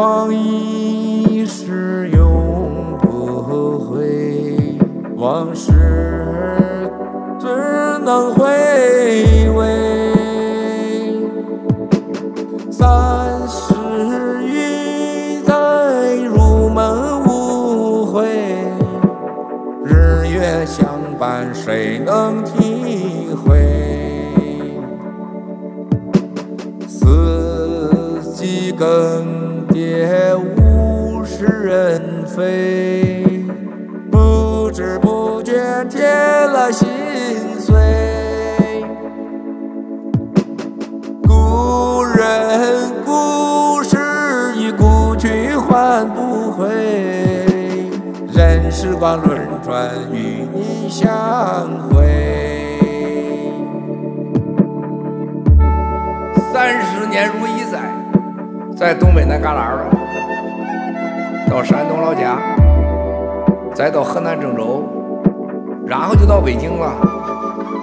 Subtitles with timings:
[0.00, 4.78] 光一逝永不回，
[5.14, 6.90] 往事
[7.38, 7.46] 只
[8.02, 8.46] 能回
[9.50, 9.66] 味。
[12.70, 13.74] 三十
[14.46, 15.52] 余载
[16.34, 18.26] 如梦无悔，
[19.84, 20.88] 日月相
[21.18, 23.60] 伴谁能体会？
[26.88, 33.24] 四季更迭物是人非，
[34.10, 35.52] 不知不觉
[35.88, 36.04] 添
[36.50, 36.88] 了心
[37.60, 38.84] 碎。
[41.22, 43.96] 故人故事
[44.56, 46.68] 已故去换不回，
[48.34, 51.08] 任时光轮转，与你相
[51.88, 52.74] 会。
[56.52, 57.78] 三十年如一载，
[58.76, 59.84] 在东北那旮旯了，
[61.50, 62.38] 到山东老家，
[63.74, 64.82] 再到河南郑州，
[65.86, 66.92] 然后就到北京了，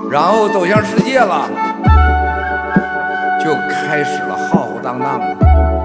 [0.09, 1.47] 然后走向世界了，
[3.39, 5.37] 就开始了浩浩荡荡的、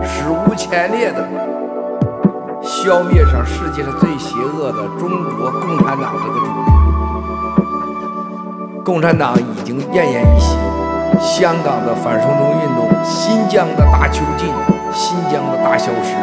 [0.03, 1.28] 史无前例的。
[2.62, 6.47] 消灭上世界上最邪恶的中国共产党这个组
[8.70, 10.56] 织，共产党已经奄奄一息。
[11.20, 14.48] 香港的反送中运动，新疆的大囚禁，
[14.93, 16.15] 新疆的大消失，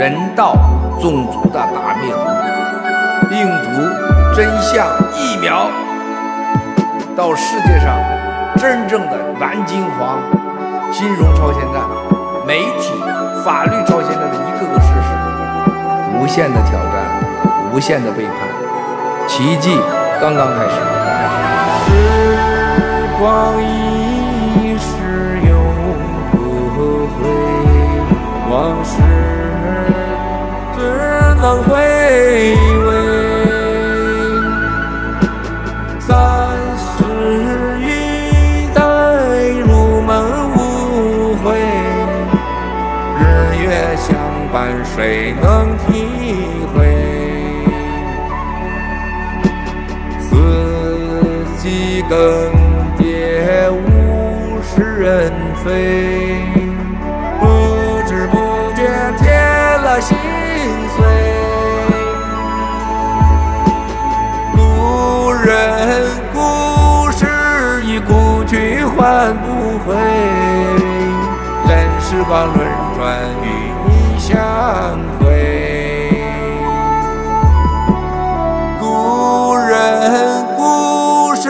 [0.00, 0.54] 人道
[1.00, 2.18] 种族的大灭族，
[3.28, 3.70] 病毒、
[4.34, 5.68] 真相、疫苗，
[7.16, 7.96] 到世界上
[8.56, 10.18] 真正的蓝金黄，
[10.92, 11.82] 金融超限战，
[12.46, 12.92] 媒体、
[13.44, 15.08] 法律超限战的一个个事实。
[16.18, 16.94] 无限的挑战，
[17.72, 18.34] 无限的背叛，
[19.26, 19.78] 奇迹
[20.20, 20.76] 刚刚开始。
[21.86, 21.92] 时
[23.18, 23.81] 光一
[31.42, 32.88] 能回味。
[35.98, 36.14] 三
[36.78, 36.94] 十
[37.80, 37.84] 余
[38.72, 38.80] 载
[39.66, 41.58] 如梦无悔，
[43.18, 43.20] 日
[43.60, 43.66] 月
[43.96, 44.14] 相
[44.52, 46.06] 伴谁能体
[46.76, 46.78] 会？
[50.20, 50.30] 四
[51.60, 52.14] 季更
[52.96, 53.02] 迭
[53.72, 55.32] 物是人
[55.64, 56.61] 非，
[69.22, 69.94] 换不回，
[71.68, 72.58] 任时光轮
[72.96, 73.46] 转与
[73.86, 74.18] 你。
[74.18, 74.34] 相
[75.20, 75.30] 会，
[78.80, 81.48] 故人故事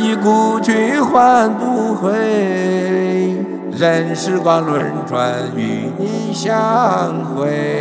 [0.00, 2.10] 已故去，换不回。
[3.70, 6.50] 任时光轮转，与你相
[7.36, 7.73] 会。